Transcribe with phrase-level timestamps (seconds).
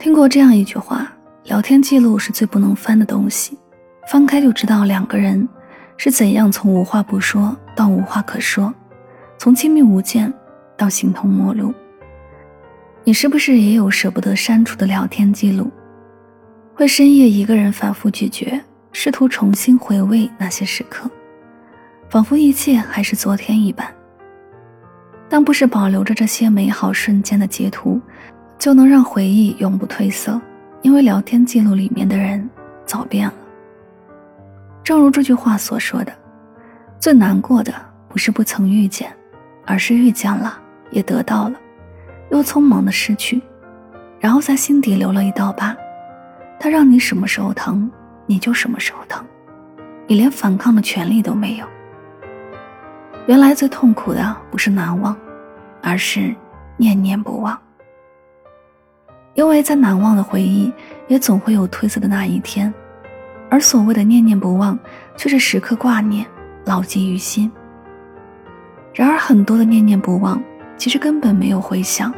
[0.00, 1.12] 听过这样一句话：
[1.44, 3.58] 聊天记录是最不能翻的东西，
[4.10, 5.46] 翻开就知道两个人
[5.98, 8.72] 是怎样从无话不说到无话可说，
[9.36, 10.32] 从亲密无间
[10.74, 11.74] 到形同陌路。
[13.04, 15.70] 你是不是也有舍不得删除的聊天记录？
[16.74, 18.58] 会深夜一个人反复咀嚼，
[18.92, 21.10] 试图重新回味那些时刻，
[22.08, 23.86] 仿佛一切还是昨天一般。
[25.28, 28.00] 但不是保留着这些美好瞬间的截图。
[28.60, 30.38] 就能让回忆永不褪色，
[30.82, 32.46] 因为聊天记录里面的人
[32.84, 33.34] 早变了。
[34.84, 36.12] 正如这句话所说的，
[36.98, 37.72] 最难过的
[38.06, 39.10] 不是不曾遇见，
[39.64, 40.60] 而是遇见了
[40.90, 41.58] 也得到了，
[42.30, 43.40] 又匆忙的失去，
[44.18, 45.74] 然后在心底留了一道疤。
[46.58, 47.90] 他让你什么时候疼，
[48.26, 49.24] 你就什么时候疼，
[50.06, 51.66] 你连反抗的权利都没有。
[53.26, 55.16] 原来最痛苦的不是难忘，
[55.82, 56.34] 而是
[56.76, 57.58] 念念不忘。
[59.40, 60.70] 因为在难忘的回忆，
[61.08, 62.70] 也总会有褪色的那一天，
[63.48, 64.78] 而所谓的念念不忘，
[65.16, 66.26] 却是时刻挂念，
[66.66, 67.50] 牢记于心。
[68.92, 70.38] 然而，很多的念念不忘，
[70.76, 72.12] 其实根本没有回响。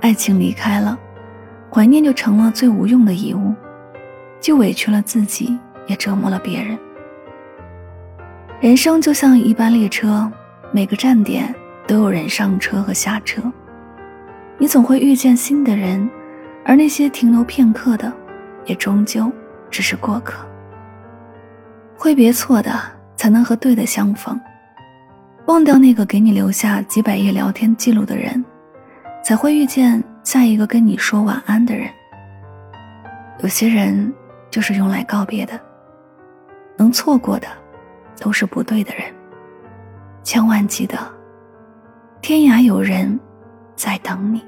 [0.00, 0.98] 爱情离开了，
[1.70, 3.54] 怀念就成了最无用的遗物，
[4.40, 6.78] 既委屈了自己，也折磨了别人。
[8.58, 10.32] 人生就像一班列车，
[10.72, 11.54] 每个站点
[11.86, 13.42] 都有人上车和下车。
[14.60, 16.06] 你总会遇见新的人，
[16.66, 18.12] 而那些停留片刻的，
[18.66, 19.32] 也终究
[19.70, 20.46] 只是过客。
[21.96, 22.78] 挥别错的，
[23.16, 24.38] 才能和对的相逢；
[25.46, 28.44] 忘掉那个给你留下几百页聊天记录的人，
[29.24, 31.88] 才会遇见下一个跟你说晚安的人。
[33.42, 34.12] 有些人
[34.50, 35.58] 就是用来告别的，
[36.76, 37.48] 能错过的，
[38.20, 39.04] 都是不对的人。
[40.22, 40.98] 千万记得，
[42.20, 43.18] 天涯有人
[43.74, 44.44] 在等你。